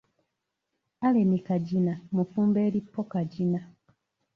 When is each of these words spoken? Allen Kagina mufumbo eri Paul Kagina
Allen 1.05 1.31
Kagina 1.47 1.93
mufumbo 2.15 2.57
eri 2.67 2.79
Paul 2.91 3.05
Kagina 3.11 3.59